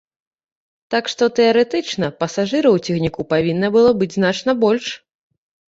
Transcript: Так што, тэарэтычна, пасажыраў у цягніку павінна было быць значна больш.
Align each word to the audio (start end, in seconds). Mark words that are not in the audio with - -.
Так 0.93 1.11
што, 1.13 1.23
тэарэтычна, 1.39 2.09
пасажыраў 2.25 2.71
у 2.79 2.81
цягніку 2.85 3.29
павінна 3.37 3.73
было 3.79 3.95
быць 4.03 4.11
значна 4.19 4.59
больш. 4.67 4.93